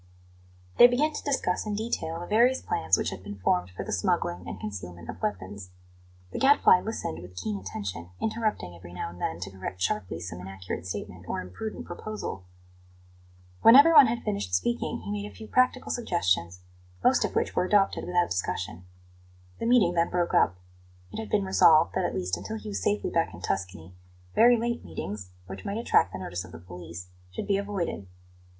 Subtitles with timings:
[0.79, 3.91] They began to discuss in detail the various plans which had been formed for the
[3.91, 5.69] smuggling and concealment of weapons.
[6.31, 10.41] The Gadfly listened with keen attention, interrupting every now and then to correct sharply some
[10.41, 12.45] inaccurate statement or imprudent proposal.
[13.61, 16.61] When everyone had finished speaking, he made a few practical suggestions,
[17.03, 18.85] most of which were adopted without discussion.
[19.59, 20.55] The meeting then broke up.
[21.11, 23.93] It had been resolved that, at least until he was safely back in Tuscany,
[24.33, 28.07] very late meetings, which might attract the notice of the police, should be avoided.